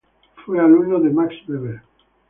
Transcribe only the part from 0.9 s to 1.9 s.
de Max Weber.